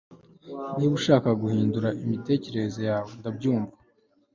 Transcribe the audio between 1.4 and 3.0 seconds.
guhindura imitekerereze